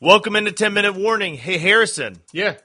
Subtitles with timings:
[0.00, 1.36] Welcome into 10 minute warning.
[1.36, 2.56] Hey Harrison, Yeah.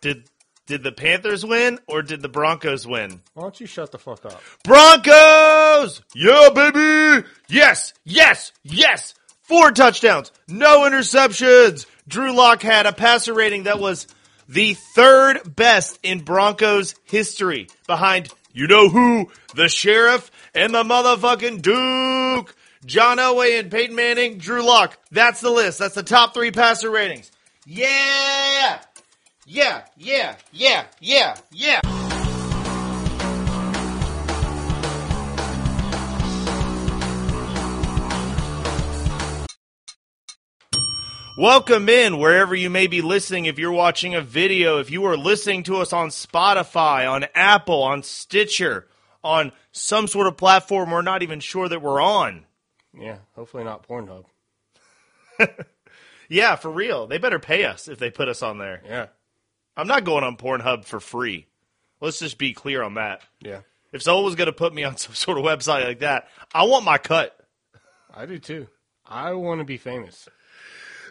[0.00, 0.28] did
[0.66, 3.22] did the Panthers win or did the Broncos win?
[3.34, 4.42] Why don't you shut the fuck up?
[4.64, 6.02] Broncos!
[6.14, 7.26] Yeah, baby!
[7.48, 9.14] Yes, yes, yes!
[9.42, 11.86] Four touchdowns, no interceptions.
[12.06, 14.06] Drew Lock had a passer rating that was
[14.46, 19.30] the third best in Broncos history behind you know who?
[19.54, 22.27] The Sheriff and the motherfucking Duke.
[22.86, 24.96] John Elway and Peyton Manning, Drew Lock.
[25.10, 25.78] That's the list.
[25.78, 27.30] That's the top three passer ratings.
[27.66, 28.80] Yeah!
[29.50, 31.80] Yeah, yeah, yeah, yeah, yeah.
[41.38, 43.46] Welcome in wherever you may be listening.
[43.46, 47.82] If you're watching a video, if you are listening to us on Spotify, on Apple,
[47.82, 48.86] on Stitcher,
[49.24, 52.44] on some sort of platform we're not even sure that we're on.
[52.98, 54.24] Yeah, hopefully not Pornhub.
[56.28, 57.06] Yeah, for real.
[57.06, 58.82] They better pay us if they put us on there.
[58.84, 59.06] Yeah.
[59.76, 61.46] I'm not going on Pornhub for free.
[62.00, 63.22] Let's just be clear on that.
[63.40, 63.60] Yeah.
[63.92, 66.64] If someone was going to put me on some sort of website like that, I
[66.64, 67.34] want my cut.
[68.14, 68.68] I do too.
[69.06, 70.28] I want to be famous.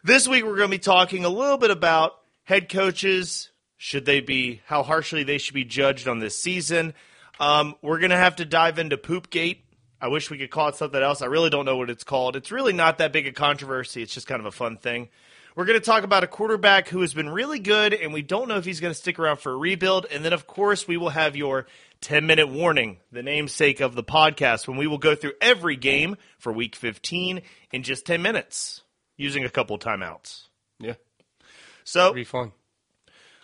[0.04, 3.50] This week, we're going to be talking a little bit about head coaches.
[3.78, 6.94] Should they be, how harshly they should be judged on this season.
[7.40, 9.60] Um, we're going to have to dive into Poopgate.
[10.00, 11.22] I wish we could call it something else.
[11.22, 12.36] I really don't know what it's called.
[12.36, 14.04] It's really not that big a controversy.
[14.04, 15.10] It's just kind of a fun thing.
[15.56, 18.48] We're going to talk about a quarterback who has been really good, and we don't
[18.48, 20.06] know if he's going to stick around for a rebuild.
[20.12, 21.66] And then, of course, we will have your
[22.02, 26.16] 10 minute warning, the namesake of the podcast, when we will go through every game
[26.38, 28.84] for week 15 in just 10 minutes
[29.16, 30.44] using a couple timeouts.
[30.80, 30.94] Yeah.
[31.84, 32.52] So Be fun.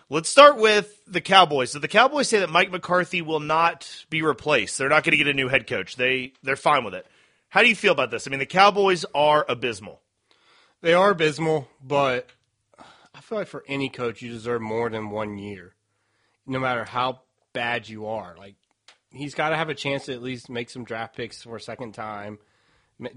[0.10, 1.72] Let's start with the Cowboys.
[1.72, 4.78] So the Cowboys say that Mike McCarthy will not be replaced.
[4.78, 5.96] They're not going to get a new head coach.
[5.96, 7.06] They they're fine with it.
[7.50, 8.28] How do you feel about this?
[8.28, 10.02] I mean, the Cowboys are abysmal.
[10.82, 12.28] They are abysmal, but
[13.16, 15.76] I feel like for any coach, you deserve more than one year,
[16.46, 17.22] no matter how
[17.54, 18.36] bad you are.
[18.38, 18.56] Like
[19.12, 21.62] he's got to have a chance to at least make some draft picks for a
[21.62, 22.40] second time,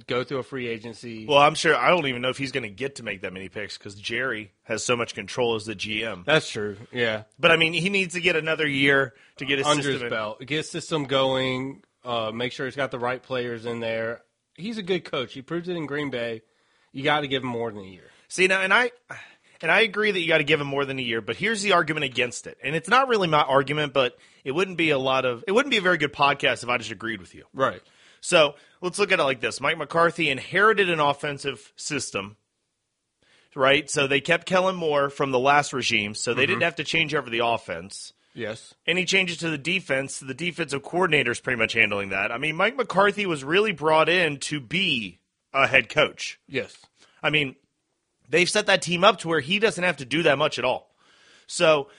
[0.06, 1.26] go through a free agency.
[1.26, 3.32] Well, I'm sure I don't even know if he's going to get to make that
[3.32, 6.24] many picks because Jerry has so much control as the GM.
[6.24, 6.76] That's true.
[6.92, 7.24] Yeah.
[7.38, 10.02] But I mean, he needs to get another year to get his under system his
[10.04, 10.10] in.
[10.10, 10.40] belt.
[10.46, 11.82] Get system going.
[12.04, 14.22] Uh, make sure he's got the right players in there.
[14.54, 15.34] He's a good coach.
[15.34, 16.42] He proved it in Green Bay.
[16.92, 18.10] You got to give him more than a year.
[18.28, 18.90] See now, and I
[19.60, 21.20] and I agree that you got to give him more than a year.
[21.20, 24.76] But here's the argument against it, and it's not really my argument, but it wouldn't
[24.78, 27.20] be a lot of it wouldn't be a very good podcast if I just agreed
[27.20, 27.44] with you.
[27.52, 27.82] Right.
[28.26, 32.36] So let's look at it like this: Mike McCarthy inherited an offensive system,
[33.54, 33.88] right?
[33.88, 36.64] So they kept Kellen Moore from the last regime, so they didn't mm-hmm.
[36.64, 38.14] have to change over the offense.
[38.34, 38.74] Yes.
[38.84, 42.32] Any changes to the defense, the defensive coordinator is pretty much handling that.
[42.32, 45.20] I mean, Mike McCarthy was really brought in to be
[45.54, 46.40] a head coach.
[46.48, 46.76] Yes.
[47.22, 47.54] I mean,
[48.28, 50.64] they've set that team up to where he doesn't have to do that much at
[50.64, 50.90] all.
[51.46, 51.90] So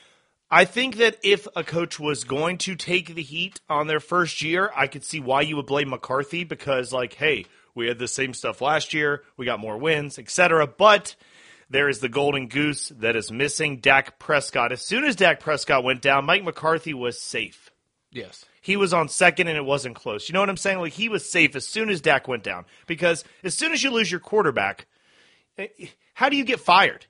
[0.49, 4.41] I think that if a coach was going to take the heat on their first
[4.41, 8.07] year, I could see why you would blame McCarthy because, like, hey, we had the
[8.07, 10.65] same stuff last year, we got more wins, etc.
[10.65, 11.15] But
[11.69, 14.71] there is the golden goose that is missing, Dak Prescott.
[14.71, 17.69] As soon as Dak Prescott went down, Mike McCarthy was safe.
[18.11, 18.45] Yes.
[18.61, 20.29] He was on second and it wasn't close.
[20.29, 20.79] You know what I'm saying?
[20.79, 22.65] Like he was safe as soon as Dak went down.
[22.85, 24.87] Because as soon as you lose your quarterback,
[25.57, 25.67] eh,
[26.13, 27.05] how do you get fired?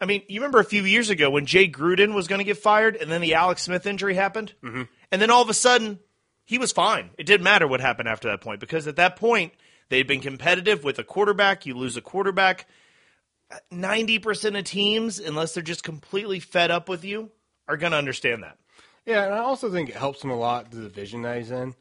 [0.00, 2.58] I mean, you remember a few years ago when Jay Gruden was going to get
[2.58, 4.52] fired and then the Alex Smith injury happened?
[4.62, 4.82] Mm-hmm.
[5.10, 6.00] And then all of a sudden,
[6.44, 7.10] he was fine.
[7.16, 9.52] It didn't matter what happened after that point because at that point,
[9.88, 11.64] they'd been competitive with a quarterback.
[11.64, 12.66] You lose a quarterback.
[13.72, 17.30] 90% of teams, unless they're just completely fed up with you,
[17.68, 18.58] are going to understand that.
[19.06, 21.74] Yeah, and I also think it helps him a lot the division that he's in.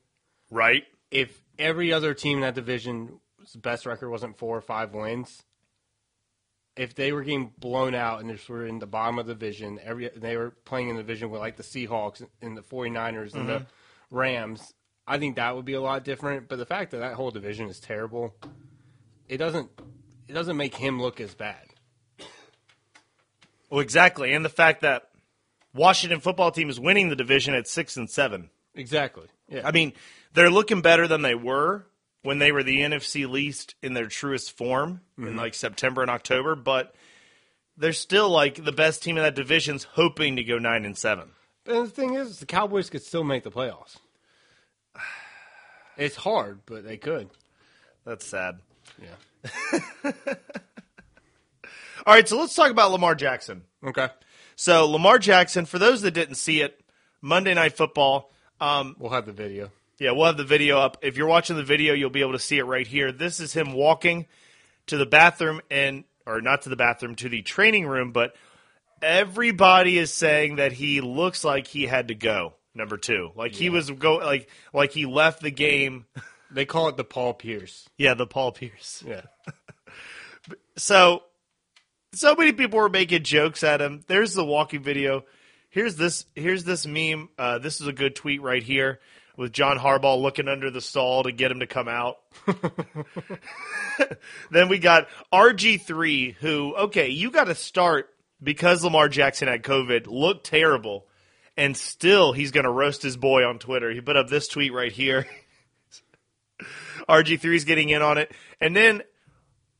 [0.51, 0.83] Right?
[1.09, 3.11] If every other team in that division's
[3.55, 5.43] best record wasn't four or five wins,
[6.77, 9.79] if they were getting blown out and they were in the bottom of the division,
[9.83, 13.47] every they were playing in the division with like the Seahawks and the 49ers and
[13.47, 14.15] the mm-hmm.
[14.15, 14.73] Rams,
[15.07, 16.47] I think that would be a lot different.
[16.47, 18.35] But the fact that that whole division is terrible,
[19.29, 19.69] it doesn't
[20.27, 21.63] it doesn't make him look as bad.
[23.69, 25.09] Well, exactly, and the fact that
[25.73, 28.49] Washington football team is winning the division at six and seven.
[28.73, 29.27] Exactly.
[29.47, 29.61] Yeah.
[29.65, 29.93] I mean,
[30.33, 31.85] they're looking better than they were
[32.25, 36.55] when they were the NFC least in their truest form in like September and October,
[36.55, 36.93] but
[37.77, 41.29] they're still like the best team in that division's hoping to go nine and seven.
[41.65, 43.97] And the thing is, the Cowboys could still make the playoffs.
[45.97, 47.29] It's hard, but they could.
[48.05, 48.59] That's sad.
[49.01, 50.11] Yeah.
[52.05, 53.63] All right, so let's talk about Lamar Jackson.
[53.83, 54.09] Okay.
[54.55, 56.81] So Lamar Jackson, for those that didn't see it,
[57.21, 58.31] Monday Night Football.
[58.61, 59.71] Um, We'll have the video.
[59.99, 60.97] Yeah, we'll have the video up.
[61.01, 63.11] If you're watching the video, you'll be able to see it right here.
[63.11, 64.25] This is him walking
[64.87, 68.35] to the bathroom, and or not to the bathroom, to the training room, but
[69.01, 72.53] everybody is saying that he looks like he had to go.
[72.73, 76.05] Number two, like he was go like like he left the game.
[76.51, 77.87] They call it the Paul Pierce.
[77.97, 79.03] Yeah, the Paul Pierce.
[79.05, 79.21] Yeah.
[80.77, 81.23] So,
[82.13, 84.03] so many people were making jokes at him.
[84.07, 85.23] There's the walking video.
[85.69, 86.25] Here's this.
[86.35, 87.29] Here's this meme.
[87.39, 88.99] Uh, this is a good tweet right here
[89.37, 92.17] with John Harbaugh looking under the stall to get him to come out.
[94.51, 98.09] then we got RG3, who okay, you got to start
[98.41, 101.07] because Lamar Jackson had COVID, looked terrible,
[101.57, 103.91] and still he's going to roast his boy on Twitter.
[103.91, 105.27] He put up this tweet right here.
[107.09, 109.03] RG3's getting in on it, and then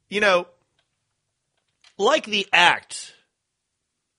[0.09, 0.47] you know
[1.97, 3.13] like the act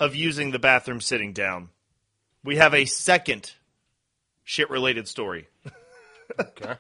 [0.01, 1.71] of using the bathroom sitting down,
[2.45, 3.53] we have a second
[4.47, 5.49] shit related story.
[6.41, 6.75] Okay.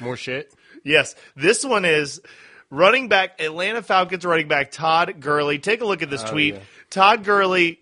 [0.00, 0.52] More shit.
[0.82, 2.22] Yes, this one is
[2.70, 5.58] running back, Atlanta Falcons running back Todd Gurley.
[5.58, 6.54] Take a look at this oh, tweet.
[6.54, 6.60] yeah.
[6.88, 7.78] Todd Gurley,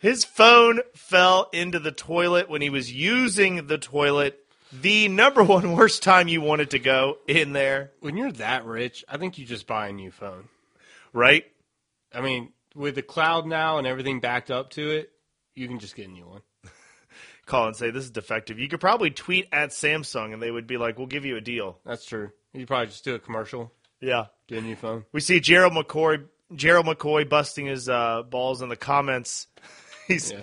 [0.00, 4.38] his phone fell into the toilet when he was using the toilet.
[4.72, 9.04] The number one worst time you wanted to go in there, When you're that rich,
[9.08, 10.48] I think you just buy a new phone.
[11.12, 11.44] right?
[12.12, 15.10] I mean, with the cloud now and everything backed up to it,
[15.54, 16.42] you can just get a new one.
[17.46, 18.58] Call and say this is defective.
[18.58, 21.40] You could probably tweet at Samsung and they would be like, "We'll give you a
[21.40, 22.30] deal." That's true.
[22.52, 24.26] You probably just do a commercial, Yeah.
[24.48, 25.04] get a new phone.
[25.12, 26.24] We see Gerald McCoy,
[26.54, 29.46] Gerald McCoy busting his uh, balls in the comments.
[30.08, 30.42] He's Yeah.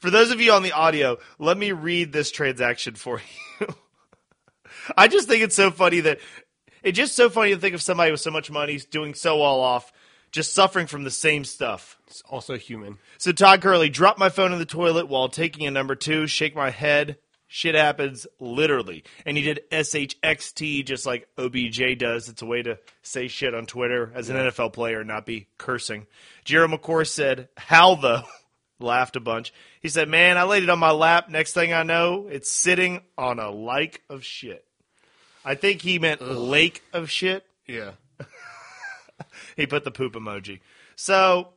[0.00, 1.18] for those of you on the audio.
[1.38, 3.20] Let me read this transaction for
[3.60, 3.66] you.
[4.96, 6.18] I just think it's so funny that
[6.82, 9.60] it's just so funny to think of somebody with so much money doing so well
[9.60, 9.92] off,
[10.32, 11.98] just suffering from the same stuff.
[12.08, 12.98] It's also human.
[13.18, 16.26] So Todd Gurley dropped my phone in the toilet while taking a number two.
[16.26, 17.18] Shake my head.
[17.46, 22.30] Shit happens literally, and he did shxt just like OBJ does.
[22.30, 25.48] It's a way to say shit on Twitter as an NFL player, and not be
[25.58, 26.06] cursing.
[26.46, 28.22] Jared McCoy said, "How though?"
[28.80, 29.52] Laughed a bunch.
[29.82, 31.28] He said, "Man, I laid it on my lap.
[31.28, 34.64] Next thing I know, it's sitting on a lake of shit."
[35.44, 37.44] I think he meant lake of shit.
[37.66, 37.90] Yeah.
[39.56, 40.60] He put the poop emoji.
[40.96, 41.48] So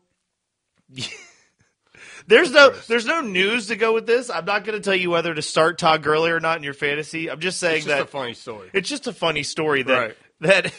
[2.28, 4.30] there's no there's no news to go with this.
[4.30, 6.74] I'm not going to tell you whether to start Todd Gurley or not in your
[6.74, 7.30] fantasy.
[7.30, 8.70] I'm just saying It's just that a funny story.
[8.74, 10.18] it's just a funny story that Right.
[10.42, 10.74] that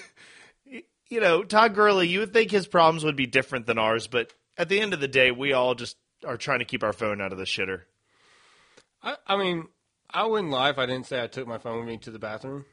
[1.09, 2.09] you know Todd Gurley.
[2.09, 5.00] You would think his problems would be different than ours, but at the end of
[5.00, 7.83] the day, we all just are trying to keep our phone out of the shitter.
[9.03, 9.69] I, I mean,
[10.11, 12.19] I wouldn't lie if I didn't say I took my phone with me to the
[12.19, 12.65] bathroom.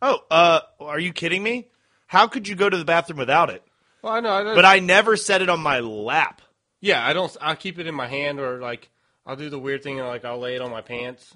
[0.00, 1.68] Oh, uh, are you kidding me?
[2.12, 3.62] How could you go to the bathroom without it?
[4.02, 6.42] Well, I know, I know But I never set it on my lap.
[6.82, 7.34] yeah, I don't.
[7.40, 8.90] I'll keep it in my hand, or like
[9.24, 11.34] I'll do the weird thing, and like I'll lay it on my pants.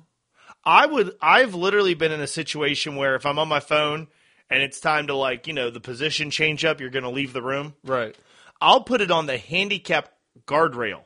[0.64, 4.08] I would I've literally been in a situation where if I'm on my phone
[4.50, 7.32] and it's time to like, you know, the position change up, you're going to leave
[7.32, 8.14] the room, Right.
[8.60, 10.10] I'll put it on the handicap
[10.46, 11.04] guardrail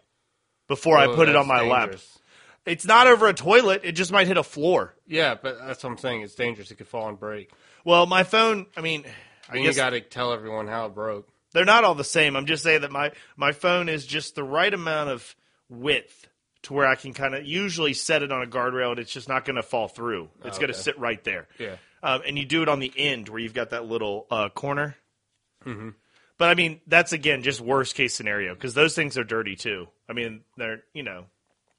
[0.67, 1.95] before I Oh, put it on my lap.
[2.67, 4.95] It's not over a toilet, it just might hit a floor.
[5.07, 6.23] Yeah, but that's what I'm saying.
[6.23, 6.71] It's dangerous.
[6.71, 7.51] It could fall and break.
[7.85, 9.05] Well, my phone, I mean,
[9.51, 11.29] I you got to tell everyone how it broke.
[11.53, 12.37] they're not all the same.
[12.37, 15.35] I'm just saying that my my phone is just the right amount of
[15.69, 16.27] width
[16.63, 19.29] to where I can kind of usually set it on a guardrail and it's just
[19.29, 20.29] not going to fall through.
[20.45, 21.49] It's going to sit right there.
[21.59, 21.77] Yeah.
[22.03, 24.97] um, and you do it on the end where you've got that little uh, corner.
[25.65, 25.91] Mm-hmm.
[26.39, 29.89] But I mean, that's again just worst case scenario because those things are dirty too.
[30.09, 31.25] I mean, they're you know,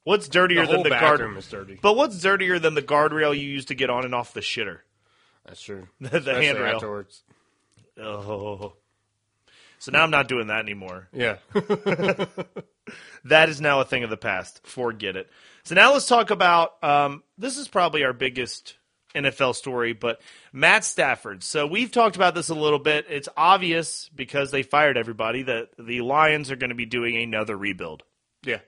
[0.03, 1.37] what's dirtier The than the guardrail?
[1.37, 1.79] is dirty.
[1.81, 4.79] But what's dirtier than the guardrail you use to get on and off the shitter?
[5.45, 5.87] That's true.
[5.99, 6.75] The, the handrail.
[6.75, 7.23] afterwards.
[7.99, 8.73] Oh.
[9.79, 11.07] So now I'm not doing that anymore.
[11.11, 11.37] Yeah.
[13.25, 14.65] That is now a thing of the past.
[14.65, 15.29] Forget it.
[15.63, 18.75] So now let's talk about um, this is probably our biggest
[19.13, 20.19] NFL story, but
[20.51, 21.43] Matt Stafford.
[21.43, 23.05] So we've talked about this a little bit.
[23.09, 27.55] It's obvious because they fired everybody that the Lions are going to be doing another
[27.55, 28.03] rebuild.
[28.43, 28.59] yeah.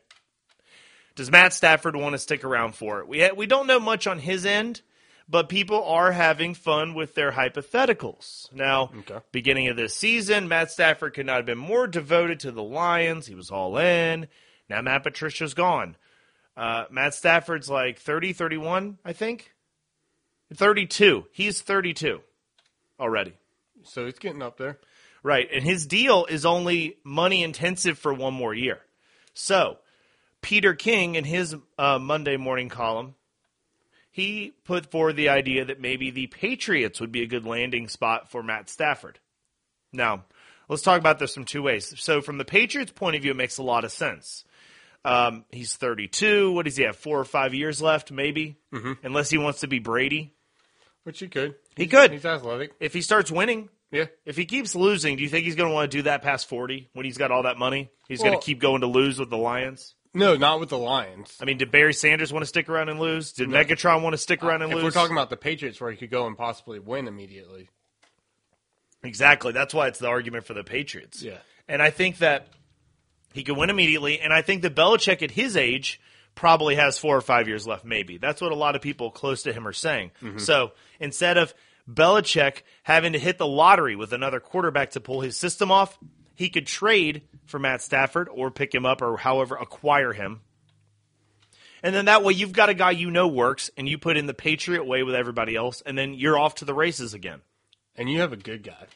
[1.15, 3.07] Does Matt Stafford want to stick around for it?
[3.07, 4.81] We ha- we don't know much on his end,
[5.33, 8.53] but people are having fun with their hypotheticals.
[8.53, 9.17] Now, Okay.
[9.31, 13.25] beginning of this season, Matt Stafford could not have been more devoted to the Lions.
[13.25, 14.27] He was all in.
[14.69, 15.95] Now Matt Patricia's gone.
[16.55, 19.51] Uh, Matt Stafford's like 30, 31, I think.
[20.53, 21.25] 32.
[21.31, 22.21] He's 32
[22.99, 23.33] already.
[23.83, 24.77] So he's getting up there.
[25.23, 25.49] Right.
[25.51, 28.81] And his deal is only money intensive for one more year.
[29.33, 29.79] So,
[30.41, 33.15] Peter King, in his uh, Monday morning column,
[34.13, 38.29] he put forward the idea that maybe the Patriots would be a good landing spot
[38.29, 39.17] for Matt Stafford.
[39.91, 40.25] Now,
[40.69, 41.99] let's talk about this from two ways.
[41.99, 44.43] So, from the Patriots' point of view, it makes a lot of sense.
[45.03, 46.51] Um, he's 32.
[46.51, 46.95] What does he have?
[46.95, 48.59] Four or five years left, maybe?
[48.71, 49.05] Mm-hmm.
[49.05, 50.35] Unless he wants to be Brady.
[51.05, 51.55] Which he could.
[51.75, 52.11] He could.
[52.11, 52.73] He's athletic.
[52.79, 54.05] If he starts winning, Yeah.
[54.25, 56.47] If he keeps losing, do you think he's going to want to do that past
[56.47, 57.89] 40 when he's got all that money?
[58.07, 59.95] He's going to keep going to lose with the Lions?
[60.13, 61.35] No, not with the Lions.
[61.41, 63.31] I mean, did Barry Sanders want to stick around and lose?
[63.31, 64.83] Did Megatron want to stick uh, around and if lose?
[64.83, 67.69] we're talking about the Patriots, where he could go and possibly win immediately.
[69.03, 69.51] exactly.
[69.51, 71.21] That's why it's the argument for the Patriots.
[71.23, 71.37] Yeah.
[71.67, 72.47] And I think that
[73.33, 74.19] he could win immediately.
[74.19, 75.99] And I think that Belichick at his age
[76.35, 78.17] probably has four or five years left, maybe.
[78.17, 80.11] That's what a lot of people close to him are saying.
[80.21, 80.39] Mm-hmm.
[80.39, 81.53] So instead of
[81.91, 85.97] Belichick having to hit the lottery with another quarterback to pull his system off,
[86.35, 90.41] he could trade for Matt Stafford or pick him up or however acquire him.
[91.81, 94.25] And then that way you've got a guy you know works and you put in
[94.25, 97.41] the Patriot way with everybody else, and then you're off to the races again.
[97.95, 98.87] And you have a good guy.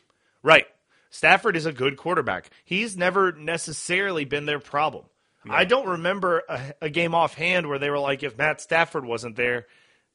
[0.42, 0.66] Right.
[1.10, 2.50] Stafford is a good quarterback.
[2.64, 5.06] He's never necessarily been their problem.
[5.50, 9.36] I don't remember a, a game offhand where they were like, if Matt Stafford wasn't
[9.36, 9.68] there,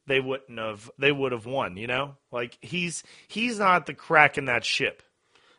[0.06, 0.90] they wouldn't have.
[0.98, 1.76] They would have won.
[1.76, 5.02] You know, like he's he's not the crack in that ship.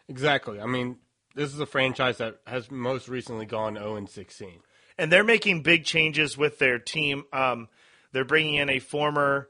[0.08, 0.60] Exactly.
[0.60, 0.98] I mean,
[1.36, 4.60] this is a franchise that has most recently gone 0 and 16.
[4.98, 7.24] and they're making big changes with their team.
[7.34, 7.68] Um,
[8.12, 9.50] they're bringing in a former,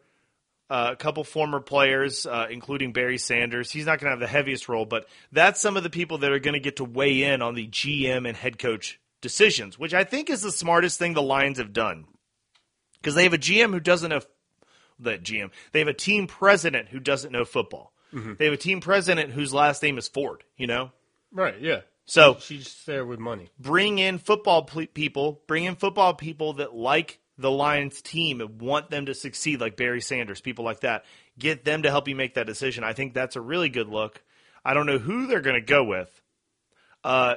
[0.70, 3.70] uh, a couple former players, uh, including Barry Sanders.
[3.72, 6.32] He's not going to have the heaviest role, but that's some of the people that
[6.32, 9.94] are going to get to weigh in on the GM and head coach decisions, which
[9.94, 12.06] I think is the smartest thing the Lions have done
[13.02, 14.22] because they have a GM who doesn't know
[15.00, 15.52] that GM.
[15.74, 17.92] They have a team president who doesn't know football.
[18.38, 20.44] They have a team president whose last name is Ford.
[20.56, 20.92] You know,
[21.34, 21.82] Right, yeah.
[22.06, 23.50] so She's there with money.
[23.60, 28.62] bring in football ple- people, bring in football people that like the Lions team and
[28.62, 31.06] want them to succeed, like Barry Sanders, people like that.
[31.40, 32.84] Get them to help you make that decision.
[32.84, 34.24] I think that's a really good look.
[34.64, 36.22] I don't know who they're going to go with.
[37.04, 37.36] Uh,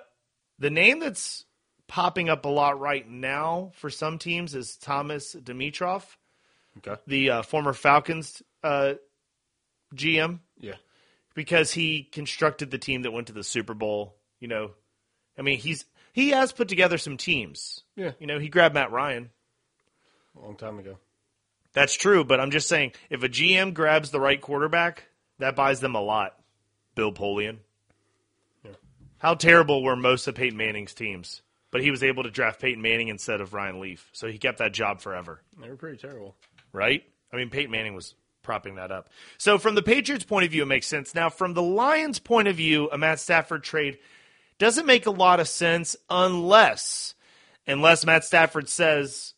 [0.58, 1.46] the name that's
[1.88, 6.04] popping up a lot right now for some teams is Thomas Dimitroff,
[6.78, 7.00] Okay.
[7.06, 8.94] the uh, former Falcons uh,
[9.94, 10.40] GM.
[11.36, 14.16] Because he constructed the team that went to the Super Bowl.
[14.40, 14.70] You know,
[15.38, 17.84] I mean, he's he has put together some teams.
[17.94, 18.12] Yeah.
[18.18, 19.30] You know, he grabbed Matt Ryan.
[20.36, 20.98] A long time ago.
[21.72, 25.04] That's true, but I'm just saying, if a GM grabs the right quarterback,
[25.38, 26.34] that buys them a lot.
[26.94, 27.58] Bill Polian.
[28.64, 28.72] Yeah.
[29.18, 31.42] How terrible were most of Peyton Manning's teams?
[31.70, 34.58] But he was able to draft Peyton Manning instead of Ryan Leaf, so he kept
[34.58, 35.42] that job forever.
[35.60, 36.34] They were pretty terrible.
[36.72, 37.02] right?
[37.30, 38.14] I mean, Peyton Manning was
[38.46, 39.10] propping that up.
[39.36, 41.14] So, from the Patriots' point of view, it makes sense.
[41.14, 43.98] Now, from the Lions' point of view, a Matt Stafford trade
[44.58, 47.14] doesn't make a lot of sense unless,
[47.66, 49.34] unless Matt Stafford says,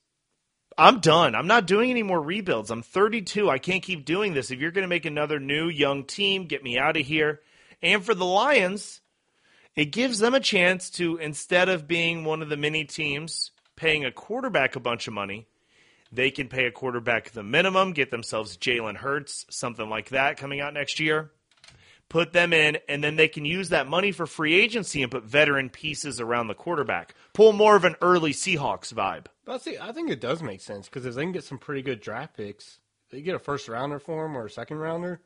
[0.77, 1.35] "I'm done.
[1.35, 2.71] I'm not doing any more rebuilds.
[2.71, 3.51] I'm 32.
[3.51, 4.53] I can't keep doing this.
[4.53, 7.41] If you're going to make another new young team, get me out of here."
[7.83, 9.01] And for the Lions,
[9.75, 14.05] it gives them a chance to instead of being one of the many teams paying
[14.05, 15.47] a quarterback a bunch of money
[16.13, 20.61] they can pay a quarterback the minimum, get themselves Jalen Hurts, something like that coming
[20.61, 21.31] out next year.
[22.09, 25.25] Put them in, and then they can use that money for free agency and put
[25.25, 27.15] veteran pieces around the quarterback.
[27.35, 29.27] Pull more of an early Seahawks vibe.
[29.45, 31.83] But see, I think it does make sense because if they can get some pretty
[31.83, 32.79] good draft picks,
[33.11, 35.21] they get a first rounder for him or a second rounder.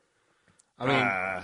[0.77, 1.43] I mean, Uh,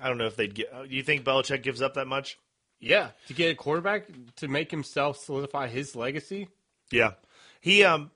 [0.00, 0.72] I don't know if they'd get.
[0.88, 2.38] Do you think Belichick gives up that much?
[2.80, 6.48] yeah, to get a quarterback to make himself solidify his legacy.
[6.90, 7.12] Yeah,
[7.60, 7.84] he.
[7.84, 8.10] Um,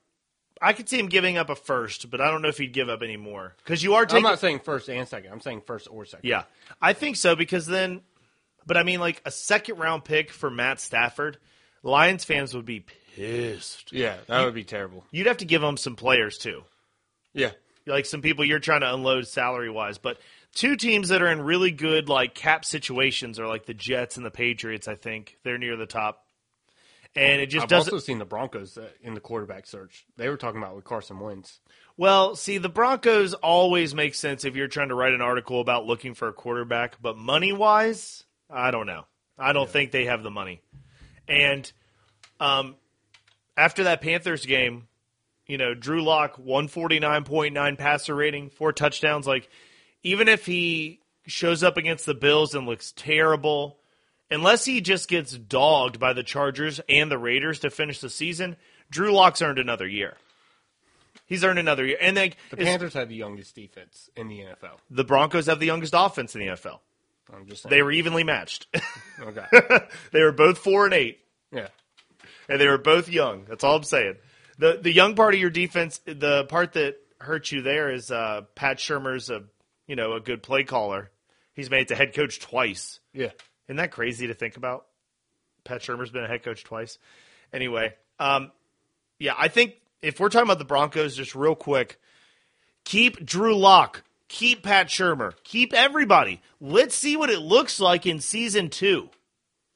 [0.61, 2.87] I could see him giving up a first, but I don't know if he'd give
[2.89, 4.23] up any more because you are I'm taking.
[4.23, 5.31] not saying first and second.
[5.31, 6.27] I'm saying first or second.
[6.29, 6.43] Yeah,
[6.81, 8.01] I think so because then,
[8.67, 11.37] but I mean, like a second round pick for Matt Stafford,
[11.83, 13.91] Lions fans would be pissed.
[13.91, 15.03] yeah, that would be terrible.
[15.11, 16.63] You'd have to give them some players too,
[17.33, 17.51] Yeah,
[17.87, 19.97] like some people you're trying to unload salary wise.
[19.97, 20.19] But
[20.53, 24.25] two teams that are in really good like cap situations are like the Jets and
[24.25, 24.87] the Patriots.
[24.87, 26.23] I think they're near the top,
[27.15, 27.93] and it just I've doesn't.
[27.93, 30.05] also seen the Broncos uh, in the quarterback search.
[30.17, 31.59] They were talking about with Carson Wentz.
[31.97, 35.85] Well, see, the Broncos always make sense if you're trying to write an article about
[35.85, 39.05] looking for a quarterback, but money wise, I don't know.
[39.37, 40.61] I don't think they have the money.
[41.27, 41.71] And
[42.39, 42.75] um,
[43.57, 44.87] after that Panthers game,
[45.47, 49.27] you know, Drew Lock, 149.9 passer rating, four touchdowns.
[49.27, 49.49] Like,
[50.01, 53.80] even if he shows up against the Bills and looks terrible,
[54.31, 58.55] unless he just gets dogged by the Chargers and the Raiders to finish the season,
[58.89, 60.15] Drew Lock's earned another year.
[61.25, 61.97] He's earned another year.
[62.01, 64.77] And like, The Panthers had the youngest defense in the NFL.
[64.89, 66.79] the Broncos have the youngest offense in the NFL.
[67.33, 67.69] I'm just saying.
[67.69, 68.67] They were evenly matched.
[69.21, 69.45] okay.
[70.11, 71.19] they were both four and eight.
[71.53, 71.67] yeah.
[72.49, 73.45] and they were both young.
[73.47, 74.15] That's all I'm saying.
[74.57, 78.41] the The young part of your defense, the part that hurts you there is uh,
[78.55, 79.43] Pat Shurmur's a
[79.87, 81.09] you know a good play caller.
[81.53, 82.99] He's made it to head coach twice.
[83.13, 83.29] Yeah.
[83.71, 84.85] Isn't that crazy to think about?
[85.63, 86.97] Pat Shurmur's been a head coach twice.
[87.53, 88.51] Anyway, um,
[89.17, 91.97] yeah, I think if we're talking about the Broncos, just real quick,
[92.83, 94.03] keep Drew Lock.
[94.27, 95.35] Keep Pat Shermer.
[95.45, 96.41] Keep everybody.
[96.59, 99.09] Let's see what it looks like in season two.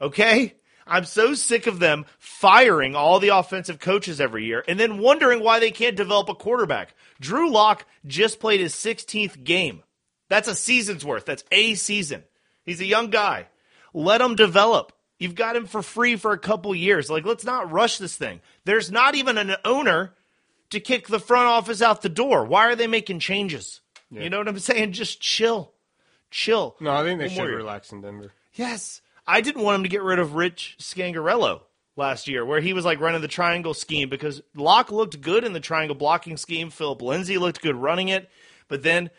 [0.01, 0.55] Okay?
[0.85, 5.41] I'm so sick of them firing all the offensive coaches every year and then wondering
[5.41, 6.93] why they can't develop a quarterback.
[7.21, 9.83] Drew Lock just played his 16th game.
[10.27, 11.23] That's a season's worth.
[11.23, 12.25] That's a season.
[12.65, 13.47] He's a young guy.
[13.95, 14.91] Let him develop.
[15.17, 17.09] You've got him for free for a couple years.
[17.09, 18.41] Like, let's not rush this thing.
[18.65, 20.13] There's not even an owner
[20.71, 22.43] to kick the front office out the door.
[22.43, 23.79] Why are they making changes?
[24.11, 24.91] You know what I'm saying?
[24.91, 25.71] Just chill.
[26.29, 26.75] Chill.
[26.81, 28.33] No, I think they One should relax in Denver.
[28.53, 29.01] Yes.
[29.25, 31.61] I didn't want him to get rid of Rich Scangarello
[31.95, 35.53] last year, where he was like running the triangle scheme because Lock looked good in
[35.53, 36.69] the triangle blocking scheme.
[36.69, 38.29] Philip Lindsay looked good running it.
[38.67, 39.09] But then,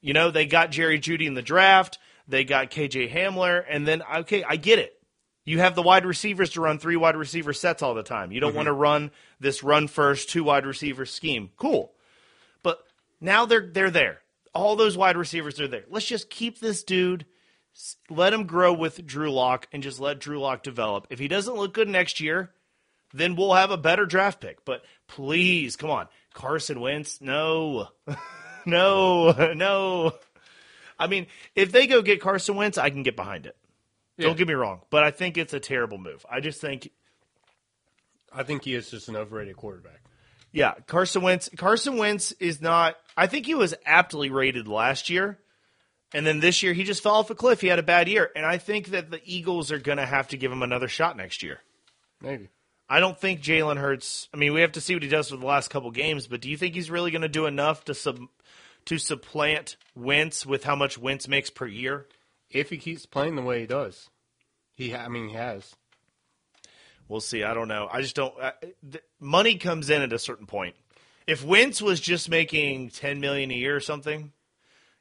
[0.00, 1.98] you know, they got Jerry Jeudy in the draft.
[2.30, 3.64] They got KJ Hamler.
[3.68, 4.96] And then, okay, I get it.
[5.44, 8.30] You have the wide receivers to run three wide receiver sets all the time.
[8.30, 8.80] You don't want to mm-hmm.
[8.80, 9.10] run
[9.40, 11.50] this run first, two wide receiver scheme.
[11.56, 11.92] Cool.
[12.62, 12.84] But
[13.20, 14.20] now they're they're there.
[14.54, 15.84] All those wide receivers are there.
[15.88, 17.24] Let's just keep this dude
[18.08, 21.06] let him grow with Drew Lock and just let Drew Lock develop.
[21.10, 22.50] If he doesn't look good next year,
[23.12, 24.64] then we'll have a better draft pick.
[24.64, 26.08] But please, come on.
[26.34, 27.88] Carson Wentz, no.
[28.66, 30.12] no, no.
[31.00, 31.26] I mean,
[31.56, 33.56] if they go get Carson Wentz, I can get behind it.
[34.16, 34.26] Yeah.
[34.26, 36.24] Don't get me wrong, but I think it's a terrible move.
[36.30, 36.90] I just think
[38.32, 40.02] I think he is just an overrated quarterback.
[40.52, 41.48] Yeah, Carson Wentz.
[41.56, 42.96] Carson Wentz is not.
[43.16, 45.38] I think he was aptly rated last year,
[46.12, 47.60] and then this year he just fell off a cliff.
[47.60, 50.28] He had a bad year, and I think that the Eagles are going to have
[50.28, 51.60] to give him another shot next year.
[52.20, 52.48] Maybe.
[52.88, 54.28] I don't think Jalen Hurts.
[54.34, 56.40] I mean, we have to see what he does for the last couple games, but
[56.40, 58.18] do you think he's really going to do enough to sub
[58.86, 62.06] to supplant Wentz with how much Wentz makes per year?
[62.50, 64.10] If he keeps playing the way he does,
[64.72, 65.74] he I mean, he has.
[67.08, 67.42] We'll see.
[67.42, 67.88] I don't know.
[67.90, 68.34] I just don't.
[68.40, 70.76] I, the, money comes in at a certain point.
[71.26, 74.32] If Wentz was just making ten million a year or something,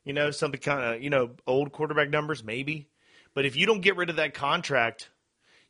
[0.04, 2.88] you know, something kind of you know old quarterback numbers, maybe.
[3.34, 5.10] But if you don't get rid of that contract,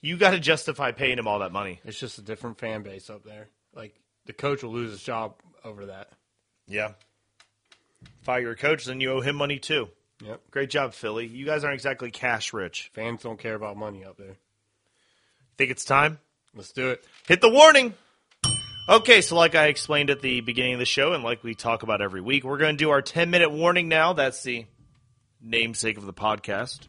[0.02, 1.82] you got to justify paying him all that money.
[1.84, 3.50] It's just a different fan base up there.
[3.74, 3.96] Like
[4.26, 6.10] the coach will lose his job over that.
[6.68, 6.94] Yeah.
[8.22, 9.90] Fire your coach, then you owe him money too.
[10.26, 10.42] Yep.
[10.52, 11.26] Great job, Philly.
[11.26, 12.92] You guys aren't exactly cash rich.
[12.94, 14.36] Fans don't care about money up there.
[15.58, 16.20] Think it's time?
[16.56, 17.06] Let's do it.
[17.28, 17.94] hit the warning.
[18.88, 21.84] Okay, so like I explained at the beginning of the show, and like we talk
[21.84, 24.14] about every week, we're going to do our 10 minute warning now.
[24.14, 24.66] That's the
[25.42, 26.88] namesake of the podcast.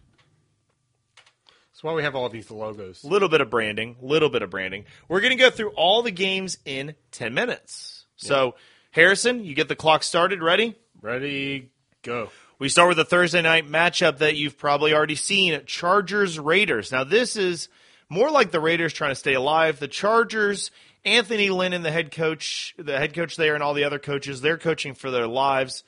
[1.80, 3.04] That's why we have all these logos.
[3.04, 4.86] A little bit of branding, A little bit of branding.
[5.08, 8.04] We're going to go through all the games in 10 minutes.
[8.16, 8.54] So,
[8.90, 10.42] Harrison, you get the clock started.
[10.42, 10.76] Ready?
[11.02, 11.70] Ready,
[12.02, 12.28] go.
[12.58, 16.92] We start with a Thursday night matchup that you've probably already seen Chargers Raiders.
[16.92, 17.68] Now, this is
[18.10, 19.78] more like the Raiders trying to stay alive.
[19.78, 20.70] The Chargers,
[21.06, 24.58] Anthony Lynn the head coach, the head coach there, and all the other coaches, they're
[24.58, 25.84] coaching for their lives.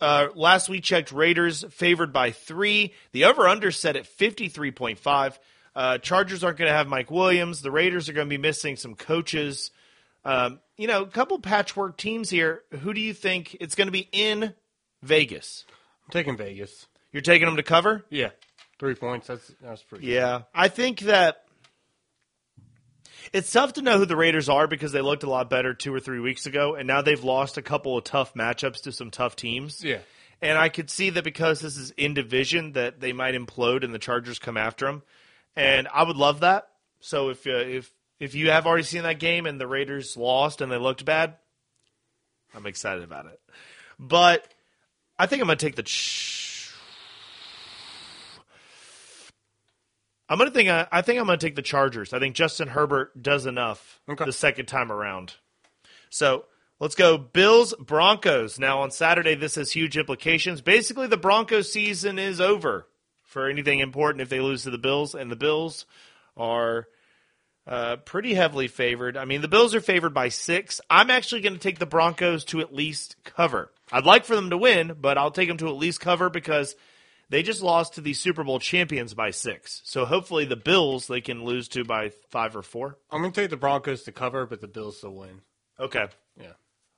[0.00, 2.92] Uh, last we checked, Raiders favored by three.
[3.12, 5.38] The over under set at 53.5.
[5.76, 7.62] Uh, Chargers aren't going to have Mike Williams.
[7.62, 9.70] The Raiders are going to be missing some coaches.
[10.24, 12.62] Um, you know, a couple patchwork teams here.
[12.80, 14.54] Who do you think it's going to be in
[15.02, 15.64] Vegas?
[16.06, 16.86] I'm taking Vegas.
[17.12, 18.04] You're taking them to cover?
[18.10, 18.30] Yeah,
[18.78, 19.26] three points.
[19.26, 20.06] That's that's pretty.
[20.06, 20.12] Good.
[20.12, 20.42] Yeah.
[20.54, 21.44] I think that
[23.32, 25.94] it's tough to know who the Raiders are because they looked a lot better two
[25.94, 29.10] or three weeks ago, and now they've lost a couple of tough matchups to some
[29.10, 29.82] tough teams.
[29.82, 29.98] Yeah.
[30.42, 33.92] And I could see that because this is in division that they might implode and
[33.92, 35.02] the Chargers come after them.
[35.54, 36.68] And I would love that.
[37.00, 40.60] So if uh, if if you have already seen that game and the Raiders lost
[40.60, 41.34] and they looked bad,
[42.54, 43.40] I'm excited about it.
[43.98, 44.46] But
[45.18, 46.72] I think I'm going to take the ch-
[50.28, 52.12] I'm going to think I, I think I'm going to take the Chargers.
[52.12, 54.24] I think Justin Herbert does enough Okay.
[54.24, 55.34] the second time around.
[56.08, 56.44] So
[56.78, 58.58] let's go Bills Broncos.
[58.58, 60.60] Now on Saturday, this has huge implications.
[60.60, 62.86] Basically, the Broncos season is over
[63.24, 65.84] for anything important if they lose to the Bills, and the Bills
[66.36, 66.86] are
[67.70, 69.16] uh, pretty heavily favored.
[69.16, 70.80] I mean, the Bills are favored by six.
[70.90, 73.70] I'm actually going to take the Broncos to at least cover.
[73.92, 76.74] I'd like for them to win, but I'll take them to at least cover because
[77.28, 79.82] they just lost to the Super Bowl champions by six.
[79.84, 82.98] So hopefully the Bills they can lose to by five or four.
[83.08, 85.40] I'm gonna take the Broncos to cover, but the Bills to win.
[85.78, 86.06] Okay.
[86.36, 86.52] Yeah.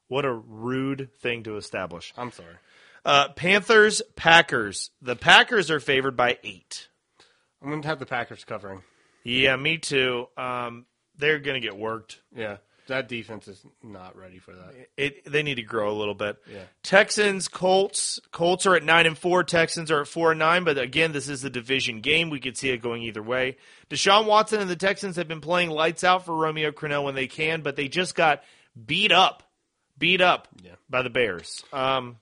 [0.08, 2.14] What a rude thing to establish.
[2.16, 2.54] I'm sorry.
[3.04, 4.90] Uh, Panthers, Packers.
[5.02, 6.88] The Packers are favored by eight.
[7.62, 8.82] I'm gonna have the Packers covering.
[9.24, 10.26] Yeah, me too.
[10.37, 12.20] Um, they're going to get worked.
[12.35, 12.56] Yeah.
[12.88, 14.74] That defense is not ready for that.
[14.96, 16.37] It, they need to grow a little bit.
[16.52, 16.62] Yeah.
[16.82, 18.18] Texans, Colts.
[18.32, 19.44] Colts are at nine and four.
[19.44, 20.64] Texans are at four and nine.
[20.64, 22.28] But again, this is a division game.
[22.28, 23.56] We could see it going either way.
[23.88, 27.28] Deshaun Watson and the Texans have been playing lights out for Romeo Crennel when they
[27.28, 28.42] can, but they just got
[28.85, 29.44] beat up,
[29.96, 30.72] beat up Yeah.
[30.90, 31.62] by the Bears.
[31.72, 32.16] Um,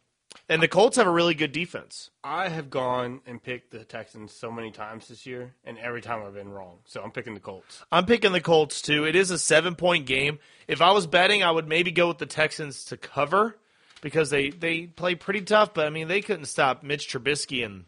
[0.48, 2.10] And the Colts have a really good defense.
[2.24, 6.22] I have gone and picked the Texans so many times this year, and every time
[6.24, 6.78] I've been wrong.
[6.86, 7.84] So I'm picking the Colts.
[7.92, 9.04] I'm picking the Colts too.
[9.04, 10.38] It is a seven point game.
[10.66, 13.56] If I was betting, I would maybe go with the Texans to cover
[14.00, 17.84] because they, they play pretty tough, but I mean, they couldn't stop Mitch Trubisky and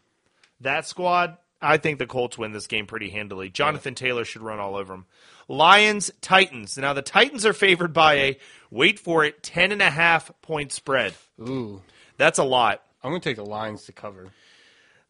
[0.60, 1.36] that squad.
[1.60, 3.48] I think the Colts win this game pretty handily.
[3.48, 5.06] Jonathan Taylor should run all over them.
[5.48, 6.76] Lions, Titans.
[6.76, 8.38] Now, the Titans are favored by a,
[8.70, 11.14] wait for it, 10.5 point spread.
[11.40, 11.82] Ooh,
[12.22, 12.80] That's a lot.
[13.02, 14.28] I'm going to take the Lions to cover.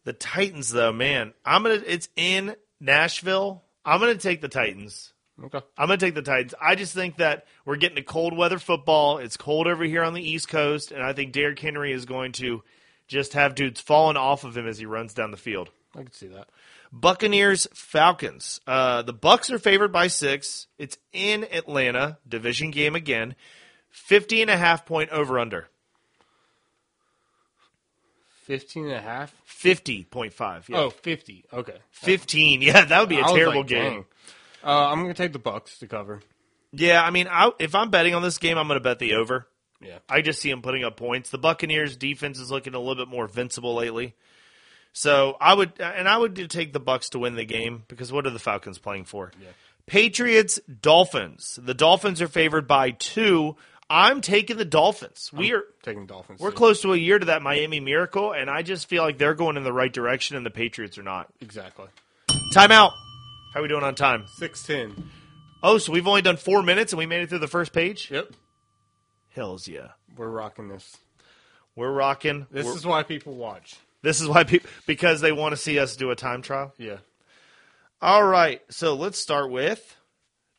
[0.03, 1.79] The Titans, though, man, I'm gonna.
[1.85, 3.63] It's in Nashville.
[3.85, 5.13] I'm gonna take the Titans.
[5.41, 5.59] Okay.
[5.77, 6.55] I'm gonna take the Titans.
[6.59, 9.19] I just think that we're getting to cold weather football.
[9.19, 12.31] It's cold over here on the East Coast, and I think Derrick Henry is going
[12.33, 12.63] to
[13.07, 15.69] just have dudes falling off of him as he runs down the field.
[15.95, 16.49] I can see that.
[16.91, 18.59] Buccaneers, Falcons.
[18.65, 20.65] Uh, the Bucks are favored by six.
[20.79, 23.35] It's in Atlanta, division game again.
[23.91, 25.69] 50 and a half point over under.
[28.43, 29.33] 15 and a half?
[29.47, 30.69] 50.5.
[30.69, 30.77] Yeah.
[30.77, 31.45] Oh, 50.
[31.51, 31.77] Okay.
[31.91, 32.61] 15.
[32.61, 33.91] Yeah, that would be a I was terrible like, game.
[33.91, 34.05] dang.
[34.63, 36.21] Uh, I'm going to take the Bucks to cover.
[36.71, 39.15] Yeah, I mean, I, if I'm betting on this game, I'm going to bet the
[39.15, 39.47] over.
[39.81, 39.99] Yeah.
[40.09, 41.29] I just see them putting up points.
[41.29, 44.15] The Buccaneers defense is looking a little bit more invincible lately.
[44.93, 48.25] So I would, and I would take the Bucks to win the game because what
[48.25, 49.31] are the Falcons playing for?
[49.41, 49.49] Yeah.
[49.85, 51.59] Patriots, Dolphins.
[51.61, 53.57] The Dolphins are favored by two.
[53.95, 55.29] I'm taking the Dolphins.
[55.31, 56.39] We are Taking Dolphins.
[56.39, 56.55] we're too.
[56.57, 59.55] close to a year to that Miami Miracle, and I just feel like they're going
[59.55, 61.27] in the right direction, and the Patriots are not.
[61.41, 61.85] Exactly.
[62.55, 62.91] Timeout.
[63.53, 64.25] How are we doing on time?
[64.41, 65.03] 6'10.
[65.61, 68.09] Oh, so we've only done four minutes, and we made it through the first page.
[68.09, 68.31] Yep.
[69.35, 70.97] Hells yeah, We're rocking this.
[71.75, 72.47] we're rocking.
[72.49, 73.75] This We're- is why people watch.
[74.01, 76.73] This is why people because they want to see us do a time trial.
[76.79, 76.97] Yeah.
[78.01, 79.95] All right, so let's start with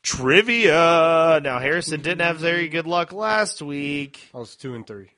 [0.05, 1.41] trivia.
[1.43, 4.21] Now Harrison didn't have very good luck last week.
[4.33, 5.11] I was 2 and 3.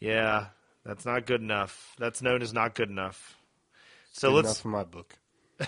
[0.00, 0.46] Yeah,
[0.84, 1.94] that's not good enough.
[1.98, 3.36] That's known as not good enough.
[4.12, 5.14] So Good let's enough for my book.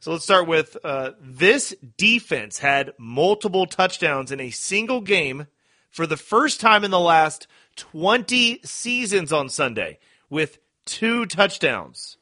[0.00, 5.46] so let's start with uh, this defense had multiple touchdowns in a single game
[5.90, 9.98] for the first time in the last 20 seasons on Sunday
[10.30, 12.16] with two touchdowns.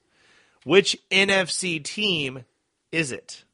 [0.64, 2.44] Which NFC team
[2.90, 3.44] is it?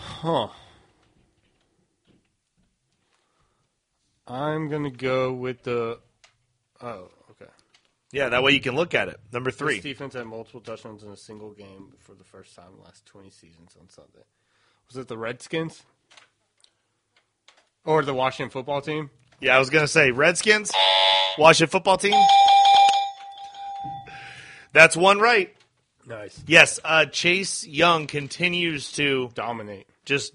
[0.00, 0.48] Huh.
[4.26, 5.98] I'm going to go with the.
[6.80, 7.50] Oh, okay.
[8.12, 9.18] Yeah, that way you can look at it.
[9.32, 9.80] Number This three.
[9.80, 13.04] defense had multiple touchdowns in a single game for the first time in the last
[13.06, 14.24] 20 seasons on Sunday.
[14.88, 15.82] Was it the Redskins?
[17.84, 19.10] Or the Washington football team?
[19.40, 20.70] Yeah, I was gonna say Redskins,
[21.38, 22.14] Washington football team.
[24.74, 25.54] That's one right.
[26.06, 26.42] Nice.
[26.46, 29.88] Yes, uh, Chase Young continues to Dominate.
[30.10, 30.34] Just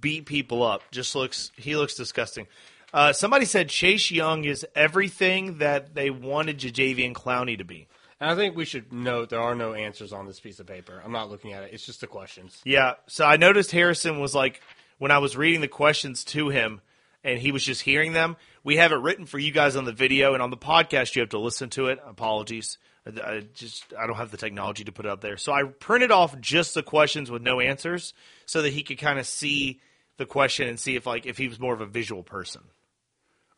[0.00, 0.82] beat people up.
[0.92, 2.46] Just looks he looks disgusting.
[2.94, 7.88] Uh, somebody said Chase Young is everything that they wanted Jadeveon Clowney to be.
[8.20, 11.02] And I think we should note there are no answers on this piece of paper.
[11.04, 11.70] I'm not looking at it.
[11.72, 12.62] It's just the questions.
[12.64, 12.94] Yeah.
[13.08, 14.60] So I noticed Harrison was like
[14.98, 16.80] when I was reading the questions to him
[17.24, 18.36] and he was just hearing them.
[18.62, 21.16] We have it written for you guys on the video and on the podcast.
[21.16, 21.98] You have to listen to it.
[22.06, 22.78] Apologies.
[23.06, 25.36] I- just I don't have the technology to put it up there.
[25.36, 28.14] So I printed off just the questions with no answers
[28.46, 29.80] so that he could kind of see
[30.16, 32.62] the question and see if like if he was more of a visual person.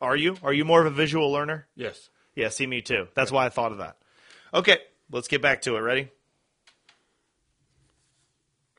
[0.01, 0.37] Are you?
[0.43, 1.67] Are you more of a visual learner?
[1.75, 2.09] Yes.
[2.35, 3.07] Yeah, see me too.
[3.15, 3.97] That's why I thought of that.
[4.53, 4.77] Okay,
[5.11, 5.79] let's get back to it.
[5.79, 6.09] Ready?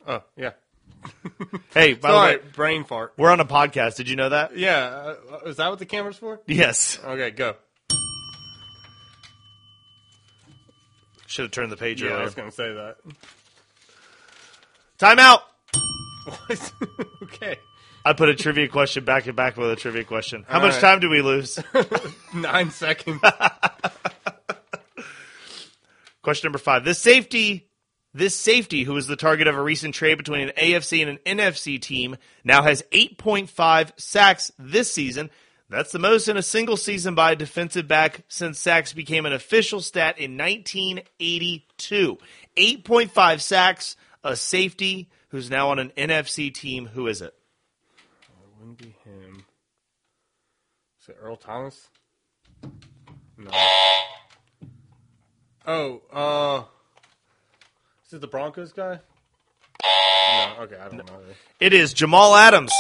[0.06, 0.52] Oh, yeah.
[1.72, 3.12] Hey, by the way, brain fart.
[3.16, 3.94] we're on a podcast.
[3.96, 4.56] Did you know that?
[4.56, 5.14] Yeah.
[5.32, 6.40] Uh, is that what the camera's for?
[6.46, 6.98] Yes.
[7.04, 7.54] Okay, go.
[11.30, 12.96] Should have turned the page Yeah, I was going to say that.
[14.98, 15.42] Timeout.
[17.22, 17.56] Okay.
[18.04, 20.44] I put a trivia question back to back with a trivia question.
[20.48, 20.80] How All much right.
[20.80, 21.58] time do we lose?
[22.34, 23.20] Nine seconds.
[26.22, 26.84] question number five.
[26.84, 27.68] This safety,
[28.12, 31.38] this safety, who was the target of a recent trade between an AFC and an
[31.38, 35.30] NFC team, now has 8.5 sacks this season.
[35.70, 39.32] That's the most in a single season by a defensive back since sacks became an
[39.32, 42.18] official stat in 1982.
[42.56, 46.86] 8.5 sacks, a safety who's now on an NFC team.
[46.86, 47.32] Who is it?
[48.24, 49.44] It wouldn't be him.
[51.00, 51.88] Is it Earl Thomas?
[53.38, 53.50] No.
[55.66, 56.64] Oh, uh,
[58.08, 58.98] is it the Broncos guy?
[59.84, 61.20] No, okay, I don't know.
[61.60, 62.72] It is Jamal Adams.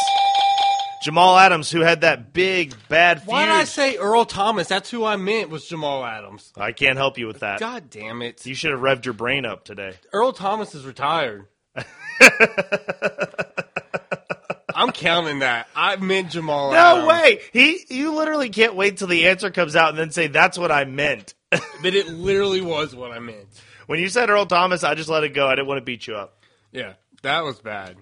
[1.02, 3.28] Jamal Adams, who had that big bad feud.
[3.28, 4.68] Why did I say Earl Thomas?
[4.68, 6.52] That's who I meant was Jamal Adams.
[6.56, 7.58] I can't help you with that.
[7.60, 8.44] God damn it.
[8.44, 9.94] You should have revved your brain up today.
[10.12, 11.46] Earl Thomas is retired.
[14.74, 15.68] I'm counting that.
[15.74, 16.72] I meant Jamal.
[16.74, 17.04] Adams.
[17.04, 17.22] No Adams.
[17.22, 17.40] way.
[17.52, 20.70] He you literally can't wait till the answer comes out and then say that's what
[20.72, 21.34] I meant.
[21.82, 23.48] But it literally was what I meant.
[23.86, 25.46] when you said Earl Thomas, I just let it go.
[25.48, 26.36] I didn't want to beat you up.
[26.72, 27.96] Yeah, that was bad.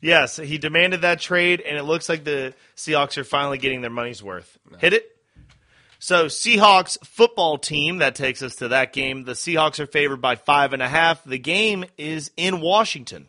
[0.00, 3.90] Yes, he demanded that trade, and it looks like the Seahawks are finally getting their
[3.90, 4.58] money's worth.
[4.78, 5.10] Hit it.
[5.98, 9.24] So, Seahawks football team, that takes us to that game.
[9.24, 11.24] The Seahawks are favored by five and a half.
[11.24, 13.28] The game is in Washington.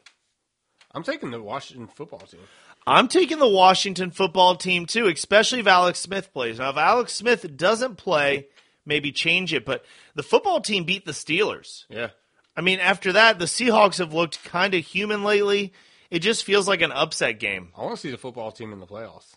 [0.92, 2.42] I'm taking the Washington football team.
[2.86, 6.60] I'm taking the Washington football team too, especially if Alex Smith plays.
[6.60, 8.48] Now, if Alex Smith doesn't play,
[8.86, 9.66] maybe change it.
[9.66, 9.84] But
[10.16, 11.86] the football team beat the Steelers.
[11.90, 12.10] Yeah.
[12.56, 15.74] I mean, after that, the Seahawks have looked kind of human lately.
[16.10, 17.70] It just feels like an upset game.
[17.78, 19.36] I want to see the football team in the playoffs.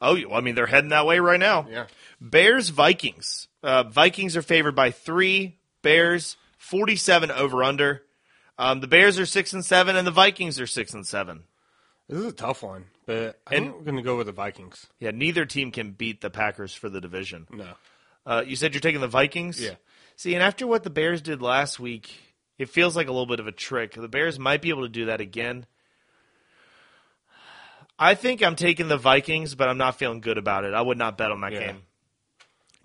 [0.00, 1.66] Oh, I mean, they're heading that way right now.
[1.70, 1.86] Yeah.
[2.20, 3.48] Bears Vikings.
[3.62, 5.56] Uh, Vikings are favored by three.
[5.82, 8.02] Bears forty-seven over under.
[8.58, 11.44] Um, the Bears are six and seven, and the Vikings are six and seven.
[12.08, 14.86] This is a tough one, but I'm going to go with the Vikings.
[15.00, 17.46] Yeah, neither team can beat the Packers for the division.
[17.50, 17.68] No.
[18.26, 19.60] Uh, you said you're taking the Vikings.
[19.60, 19.74] Yeah.
[20.16, 22.14] See, and after what the Bears did last week,
[22.58, 23.94] it feels like a little bit of a trick.
[23.94, 25.66] The Bears might be able to do that again.
[27.98, 30.74] I think I'm taking the Vikings, but I'm not feeling good about it.
[30.74, 31.66] I would not bet on that Yeah.
[31.66, 31.82] game.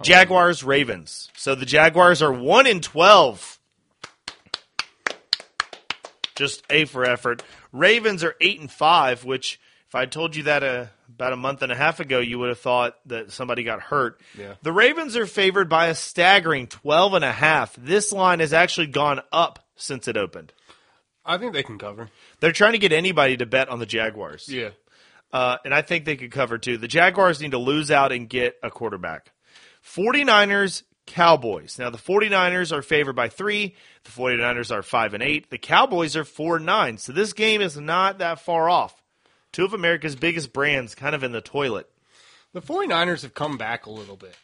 [0.01, 1.29] Jaguars Ravens.
[1.35, 3.57] So the Jaguars are one in twelve.
[6.35, 7.43] Just A for effort.
[7.73, 11.61] Ravens are eight and five, which if I told you that uh, about a month
[11.63, 14.21] and a half ago, you would have thought that somebody got hurt.
[14.37, 14.53] Yeah.
[14.61, 17.75] The Ravens are favored by a staggering 12 and a half.
[17.75, 20.53] This line has actually gone up since it opened.
[21.25, 22.09] I think they can cover.
[22.39, 24.47] They're trying to get anybody to bet on the Jaguars.
[24.47, 24.69] Yeah.
[25.31, 26.77] Uh, and I think they could cover too.
[26.77, 29.31] The Jaguars need to lose out and get a quarterback.
[29.85, 31.77] 49ers, Cowboys.
[31.79, 33.75] Now, the 49ers are favored by three.
[34.03, 35.49] The 49ers are 5 and 8.
[35.49, 36.97] The Cowboys are 4 and 9.
[36.97, 39.01] So this game is not that far off.
[39.51, 41.89] Two of America's biggest brands kind of in the toilet.
[42.53, 44.35] The 49ers have come back a little bit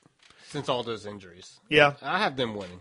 [0.47, 1.59] since all those injuries.
[1.69, 1.93] Yeah.
[2.01, 2.79] I have them winning.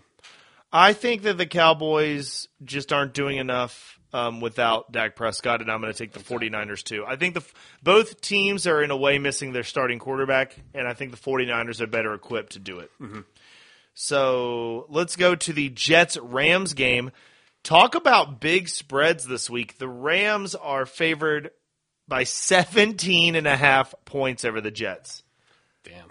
[0.73, 5.81] I think that the Cowboys just aren't doing enough um, without Dak Prescott, and I'm
[5.81, 7.05] going to take the 49ers too.
[7.05, 7.45] I think the
[7.83, 11.81] both teams are in a way missing their starting quarterback, and I think the 49ers
[11.81, 12.93] are better equipped to do it.
[13.95, 17.11] So let's go to the Jets Rams game.
[17.65, 19.79] Talk about big spreads this week.
[19.79, 21.51] The Rams are favored
[22.07, 25.25] by 17 and a half points over the Jets.
[25.83, 26.11] Damn.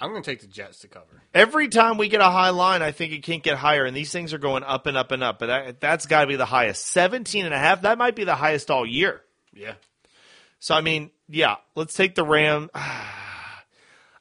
[0.00, 1.22] I'm going to take the Jets to cover.
[1.32, 4.10] Every time we get a high line, I think it can't get higher, and these
[4.10, 5.38] things are going up and up and up.
[5.38, 6.84] But that, that's got to be the highest.
[6.86, 9.20] 17 and a half, that might be the highest all year.
[9.52, 9.74] Yeah.
[10.58, 12.70] So, I mean, yeah, let's take the Ram.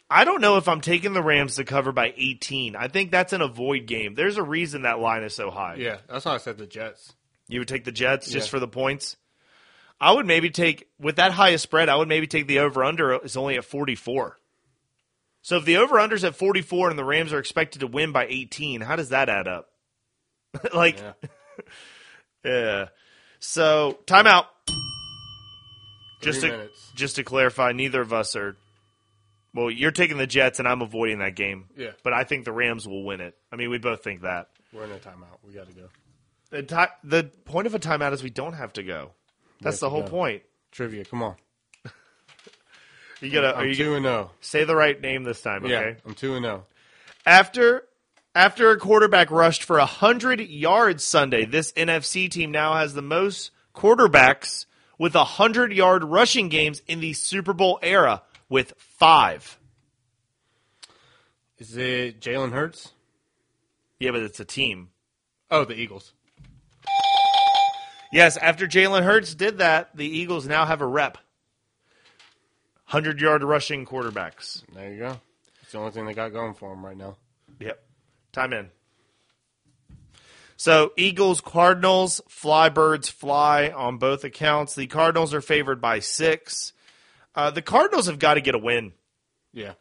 [0.10, 2.76] I don't know if I'm taking the Rams to cover by 18.
[2.76, 4.14] I think that's an avoid game.
[4.14, 5.76] There's a reason that line is so high.
[5.80, 5.98] Yeah.
[6.08, 7.14] That's why I said the Jets.
[7.48, 8.52] You would take the Jets just Yeah.
[8.52, 9.18] for the points?
[10.00, 13.16] I would maybe take, with that highest spread, I would maybe take the over under
[13.26, 14.38] is only at 44.
[15.44, 18.26] So if the over under's at 44 and the Rams are expected to win by
[18.28, 19.70] 18, how does that add up?
[20.74, 21.14] like, Yeah.
[22.46, 22.86] yeah.
[23.40, 24.46] So timeout.
[26.22, 26.92] Just to minutes.
[26.96, 28.56] just to clarify, neither of us are.
[29.54, 31.66] Well, you're taking the Jets, and I'm avoiding that game.
[31.78, 31.92] Yeah.
[32.02, 33.36] But I think the Rams will win it.
[33.52, 34.48] I mean, we both think that.
[34.72, 35.38] We're in a timeout.
[35.46, 35.90] We got to go.
[36.50, 39.12] The, ti- the point of a timeout is we don't have to go.
[39.62, 40.08] That's the whole go.
[40.08, 40.44] point.
[40.72, 41.04] Trivia.
[41.06, 41.36] Come on.
[43.24, 43.56] You gotta.
[43.56, 44.32] Are I'm you 2 and 0.
[44.42, 45.66] say the right name this time?
[45.66, 45.80] Yeah.
[45.80, 45.98] Okay.
[46.06, 46.50] I'm 2 and oh.
[46.50, 46.66] 0.
[47.26, 47.88] After
[48.36, 53.52] after a quarterback rushed for hundred yards Sunday, this NFC team now has the most
[53.74, 54.66] quarterbacks
[54.98, 59.58] with hundred yard rushing games in the Super Bowl era with five.
[61.58, 62.92] Is it Jalen Hurts?
[64.00, 64.90] Yeah, but it's a team.
[65.50, 66.14] Oh, the Eagles.
[68.12, 71.18] Yes, after Jalen Hurts did that, the Eagles now have a rep.
[72.94, 74.62] Hundred yard rushing quarterbacks.
[74.72, 75.20] There you go.
[75.64, 77.16] It's the only thing they got going for them right now.
[77.60, 77.84] Yep.
[78.32, 78.70] Time in.
[80.58, 84.76] So Eagles, Cardinals, fly birds fly on both accounts.
[84.76, 86.72] The Cardinals are favored by six.
[87.34, 88.94] Uh, the Cardinals have got to get a win.
[89.54, 89.74] Yeah.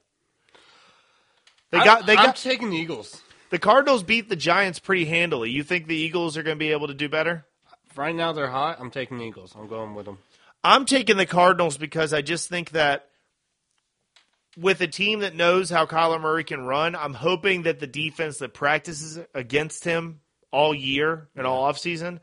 [1.70, 3.20] They got they I'm got taking the Eagles.
[3.50, 5.50] the Cardinals beat the Giants pretty handily.
[5.50, 7.44] You think the Eagles are going to be able to do better?
[7.94, 8.78] Right now they're hot.
[8.80, 9.54] I'm taking the Eagles.
[9.54, 10.16] I'm going with them.
[10.64, 13.08] I'm taking the Cardinals because I just think that
[14.56, 18.38] with a team that knows how Kyler Murray can run, I'm hoping that the defense
[18.38, 20.20] that practices against him
[20.50, 22.20] all year and all offseason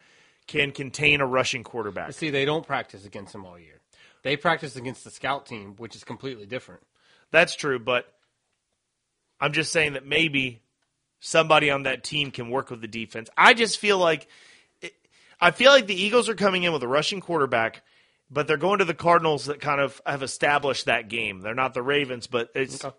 [0.47, 2.13] can contain a rushing quarterback.
[2.13, 3.81] See, they don't practice against him all year.
[4.23, 6.81] They practice against the scout team, which is completely different.
[7.31, 8.11] That's true, but
[9.39, 10.61] I'm just saying that maybe
[11.19, 13.29] somebody on that team can work with the defense.
[13.37, 14.27] I just feel like
[15.41, 17.83] I feel like the Eagles are coming in with a rushing quarterback.
[18.31, 21.41] But they're going to the Cardinals that kind of have established that game.
[21.41, 22.83] They're not the Ravens, but it's.
[22.83, 22.95] Okay.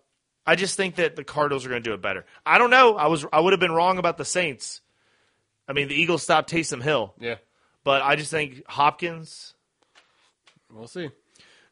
[0.47, 2.25] I just think that the Cardinals are going to do it better.
[2.47, 2.97] I don't know.
[2.97, 4.81] I was I would have been wrong about the Saints.
[5.69, 7.37] I mean, the Eagles stopped Taysom Hill, Yeah.
[7.85, 9.55] but I just think Hopkins
[10.73, 11.11] We'll see.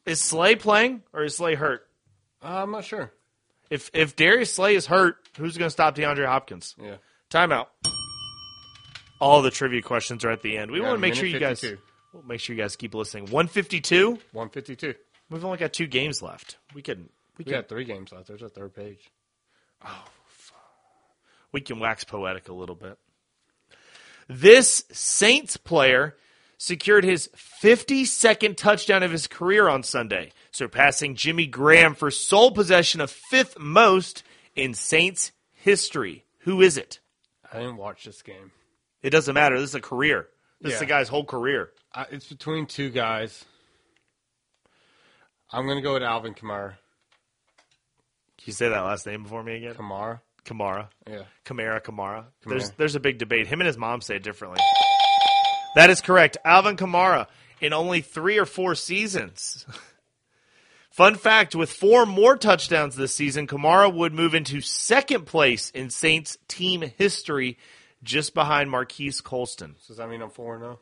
[0.07, 1.89] is Slay playing or is Slay hurt?
[2.45, 3.13] Uh, I'm not sure.
[3.71, 6.77] If if Darius Slay is hurt, who's going to stop DeAndre Hopkins?
[6.81, 6.97] Yeah.
[7.31, 7.67] Timeout.
[9.21, 10.71] All the trivia questions are at the end.
[10.71, 11.83] We Yeah, want to make sure you guys 52.
[12.19, 13.25] We'll make sure you guys keep listening.
[13.25, 14.19] 152.
[14.33, 14.95] 152.
[15.31, 16.57] We've only got two games left.
[16.75, 18.27] We can we We can got three games left.
[18.27, 19.11] There's a third page.
[19.85, 20.05] Oh.
[21.53, 22.99] We can wax poetic a little bit.
[24.29, 26.17] This Saints player
[26.59, 27.31] secured his
[27.63, 33.59] 52nd touchdown of his career on Sunday, surpassing Jimmy Graham for sole possession of fifth
[33.59, 36.25] most in Saints history.
[36.41, 36.99] Who is it?
[37.51, 38.51] I didn't watch this game.
[39.03, 39.59] It doesn't matter.
[39.59, 40.29] This is a career.
[40.61, 41.71] This is the guy's whole career.
[41.95, 43.45] I, it's between two guys.
[45.51, 46.75] I'm going to go with Alvin Kamara.
[48.37, 49.75] Can you say that last name before me again?
[49.75, 50.21] Kamara?
[50.45, 50.89] Kamara.
[51.09, 51.23] Yeah.
[51.45, 52.25] Kamara, Kamara.
[52.47, 52.77] There's Kamara.
[52.77, 53.47] there's a big debate.
[53.47, 54.61] Him and his mom say it differently.
[55.75, 56.39] That is correct.
[56.45, 57.27] Alvin Kamara
[57.61, 59.67] in only three or four seasons.
[60.91, 65.91] Fun fact: with four more touchdowns this season, Kamara would move into second place in
[65.91, 67.59] Saints team history,
[68.03, 69.77] just behind Marquise Colston.
[69.81, 70.79] So does that mean I'm 4 0?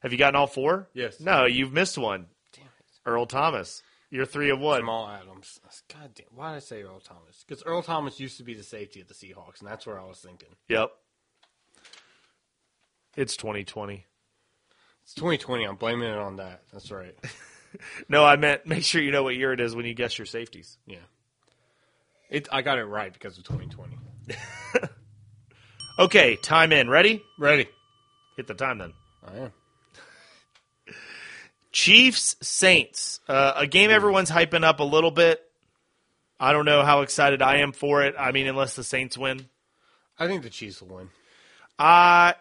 [0.00, 0.88] Have you gotten all four?
[0.94, 1.20] Yes.
[1.20, 2.26] No, you've missed one.
[2.52, 3.00] Damn it.
[3.06, 3.82] Earl Thomas.
[4.10, 4.80] You're three of one.
[4.80, 5.60] Jamal Adams.
[5.92, 6.26] God damn.
[6.34, 7.44] Why did I say Earl Thomas?
[7.46, 10.04] Because Earl Thomas used to be the safety of the Seahawks, and that's where I
[10.04, 10.48] was thinking.
[10.68, 10.90] Yep.
[13.16, 14.04] It's 2020.
[15.04, 15.64] It's 2020.
[15.64, 16.62] I'm blaming it on that.
[16.72, 17.16] That's right.
[18.06, 20.26] No, I meant make sure you know what year it is when you guess your
[20.26, 20.76] safeties.
[20.86, 20.98] Yeah.
[22.28, 22.46] It.
[22.52, 23.96] I got it right because of 2020.
[25.98, 26.88] Okay, time in.
[26.88, 27.22] Ready?
[27.38, 27.68] Ready.
[28.36, 28.92] Hit the time then.
[29.26, 29.52] I am.
[31.70, 33.20] Chiefs Saints.
[33.28, 35.42] Uh, a game everyone's hyping up a little bit.
[36.38, 38.14] I don't know how excited I am for it.
[38.18, 39.46] I mean, unless the Saints win.
[40.18, 41.10] I think the Chiefs will win.
[41.78, 42.32] Uh,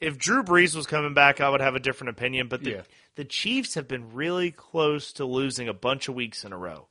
[0.00, 2.48] if Drew Brees was coming back, I would have a different opinion.
[2.48, 2.82] But the, Yeah.
[3.16, 6.86] the Chiefs have been really close to losing a bunch of weeks in a row.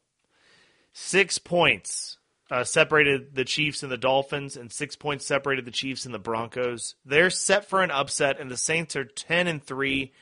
[0.94, 2.18] Six points
[2.50, 6.20] uh, separated the Chiefs and the Dolphins, and six points separated the Chiefs and the
[6.20, 6.96] Broncos.
[7.06, 10.14] They're set for an upset, and the Saints are ten and three.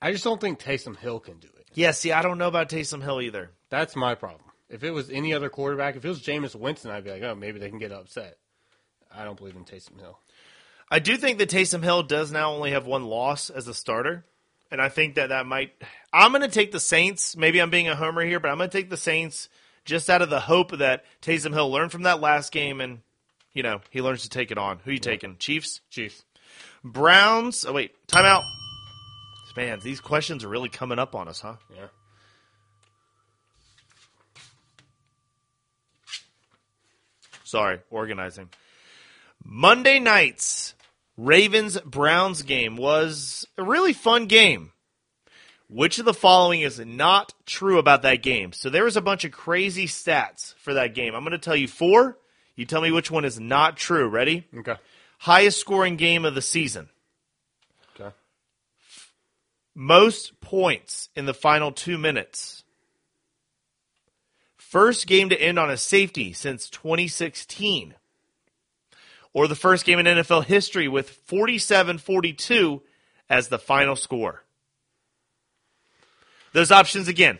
[0.00, 1.66] I just don't think Taysom Hill can do it.
[1.74, 3.50] Yeah, see, I don't know about Taysom Hill either.
[3.70, 4.42] That's my problem.
[4.68, 7.34] If it was any other quarterback, if it was Jameis Winston, I'd be like, oh,
[7.34, 8.36] maybe they can get upset.
[9.14, 10.18] I don't believe in Taysom Hill.
[10.90, 14.24] I do think that Taysom Hill does now only have one loss as a starter,
[14.70, 15.72] and I think that that might.
[16.12, 17.36] I'm going to take the Saints.
[17.36, 19.48] Maybe I'm being a homer here, but I'm going to take the Saints
[19.88, 23.00] just out of the hope that Taysom Hill learned from that last game and
[23.52, 24.78] you know he learns to take it on.
[24.84, 25.36] Who you taking?
[25.38, 26.24] Chiefs, Chiefs.
[26.84, 27.64] Browns.
[27.64, 28.42] Oh wait, timeout.
[29.56, 31.56] Man, these questions are really coming up on us, huh?
[31.74, 31.86] Yeah.
[37.42, 38.50] Sorry, organizing.
[39.42, 40.74] Monday night's
[41.16, 44.70] Ravens Browns game was a really fun game.
[45.68, 48.52] Which of the following is not true about that game?
[48.52, 51.14] So there was a bunch of crazy stats for that game.
[51.14, 52.16] I'm going to tell you four.
[52.56, 54.08] You tell me which one is not true.
[54.08, 54.46] Ready?
[54.56, 54.76] Okay.
[55.18, 56.88] Highest scoring game of the season.
[57.94, 58.14] Okay.
[59.74, 62.64] Most points in the final two minutes.
[64.56, 67.94] First game to end on a safety since 2016.
[69.34, 72.82] Or the first game in NFL history with 47 42
[73.28, 74.44] as the final score.
[76.52, 77.38] Those options again.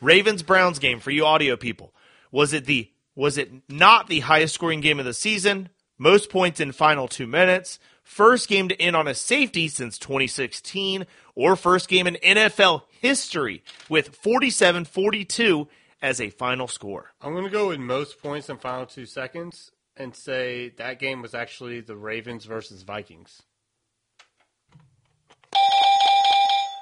[0.00, 1.92] Ravens Browns game for you audio people.
[2.30, 5.70] Was it the was it not the highest scoring game of the season?
[5.98, 11.04] Most points in final 2 minutes, first game to end on a safety since 2016
[11.34, 15.66] or first game in NFL history with 47-42
[16.00, 17.12] as a final score.
[17.20, 21.22] I'm going to go with most points in final two seconds and say that game
[21.22, 23.42] was actually the Ravens versus Vikings.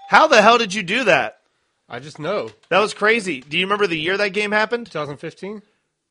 [0.08, 1.40] How the hell did you do that?
[1.88, 2.50] I just know.
[2.68, 3.40] That was crazy.
[3.40, 4.86] Do you remember the year that game happened?
[4.86, 5.62] 2015?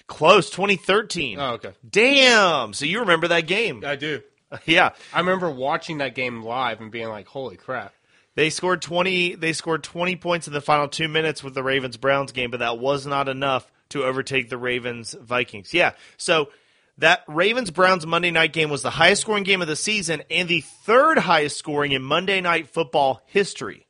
[0.08, 1.40] Close, 2013.
[1.40, 1.74] Oh, okay.
[1.88, 2.74] Damn.
[2.74, 3.84] So you remember that game.
[3.86, 4.22] I do.
[4.66, 4.92] Yeah.
[5.14, 7.94] I remember watching that game live and being like, holy crap.
[8.36, 11.98] They scored 20 they scored 20 points in the final 2 minutes with the Ravens
[11.98, 15.74] Browns game, but that was not enough to overtake the Ravens Vikings.
[15.74, 15.92] Yeah.
[16.18, 16.50] So
[17.00, 20.48] that Ravens Browns Monday night game was the highest scoring game of the season and
[20.48, 23.85] the third highest scoring in Monday night football history.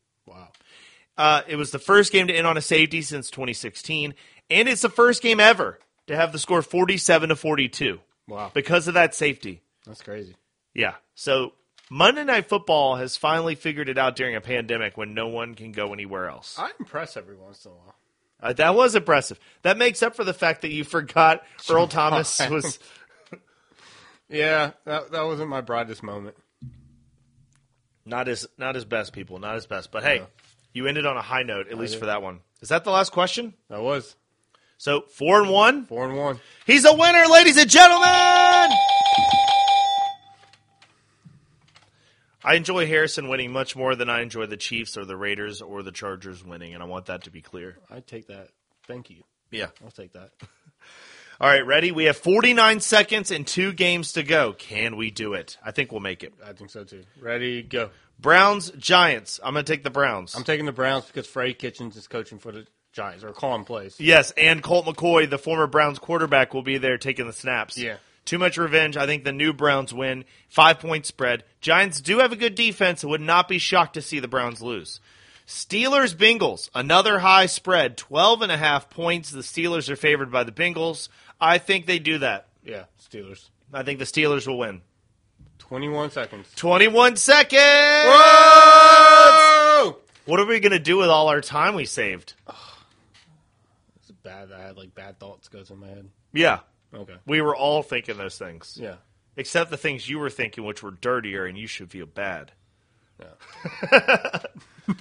[1.18, 4.14] Uh, it was the first game to end on a safety since 2016,
[4.50, 8.52] and it's the first game ever to have the score 47 to 42 Wow.
[8.54, 9.62] because of that safety.
[9.86, 10.36] That's crazy.
[10.74, 10.96] Yeah.
[11.16, 11.54] So
[11.90, 15.72] Monday Night Football has finally figured it out during a pandemic when no one can
[15.72, 16.58] go anywhere else.
[16.60, 17.96] I impress every once in a while.
[18.42, 19.40] Uh, that was impressive.
[19.62, 22.78] That makes up for the fact that you forgot Earl Thomas was.
[24.28, 26.36] Yeah, that that wasn't my brightest moment.
[28.06, 29.40] Not his, not his best, people.
[29.40, 29.92] Not his best.
[29.92, 30.24] But hey,
[30.76, 32.00] you ended on a high note, at least did.
[32.02, 32.42] for that one.
[32.62, 33.54] Is that the last question?
[33.70, 34.16] That was
[34.78, 35.86] So four and one.
[35.86, 36.40] four and one.
[36.68, 38.70] He's a winner, ladies and gentlemen.
[42.44, 45.82] I enjoy Harrison winning much more than I enjoy the Chiefs or the Raiders or
[45.82, 47.78] the Chargers winning, and I want that to be clear.
[47.90, 48.50] I take that.
[48.86, 49.24] Thank you.
[49.50, 49.68] Yeah.
[49.84, 50.30] I'll take that.
[51.42, 51.92] All right, ready?
[51.92, 54.54] We have 49 seconds and two games to go.
[54.54, 55.58] Can we do it?
[55.66, 56.34] I think we'll make it.
[56.46, 57.02] I think so too.
[57.20, 57.90] Ready, go.
[58.20, 59.40] Browns, Giants.
[59.44, 60.36] I'm going to take the Browns.
[60.36, 64.00] I'm taking the Browns because Freddie Kitchens is coaching for the Giants or calling plays.
[64.00, 67.78] Yes, and Colt McCoy, the former Browns quarterback, will be there taking the snaps.
[67.78, 67.98] Yeah.
[68.24, 68.98] Too much revenge.
[68.98, 70.26] I think the new Browns win.
[70.50, 71.44] Five point spread.
[71.62, 73.04] Giants do have a good defense.
[73.04, 75.00] I would not be shocked to see the Browns lose.
[75.46, 76.70] Steelers Bengals.
[76.74, 77.98] Another high spread.
[77.98, 79.30] 12 and a half points.
[79.30, 81.10] The Steelers are favored by the Bengals.
[81.40, 82.48] I think they do that.
[82.64, 83.50] Yeah, Steelers.
[83.72, 84.82] I think the Steelers will win.
[85.68, 86.48] 21 seconds.
[86.56, 87.62] 21 seconds.
[88.08, 89.98] Whoa!
[90.26, 92.34] What are we going to do with all our time we saved?
[93.98, 94.52] It's bad.
[94.52, 96.08] I had like bad thoughts go through my head.
[96.32, 96.60] Yeah.
[96.94, 97.16] Okay.
[97.26, 98.78] We were all thinking those things.
[98.80, 98.98] Yeah.
[99.36, 102.52] Except the things you were thinking, which were dirtier, and you should feel bad.
[103.20, 104.40] Yeah.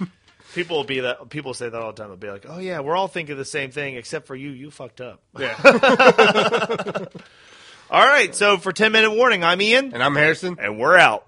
[0.55, 1.29] People will be that.
[1.29, 2.09] People say that all the time.
[2.09, 4.49] They'll be like, "Oh yeah, we're all thinking the same thing, except for you.
[4.49, 5.55] You fucked up." Yeah.
[7.89, 8.33] All right.
[8.35, 10.57] So for ten minute warning, I'm Ian, and I'm Harrison.
[10.59, 11.25] and we're out.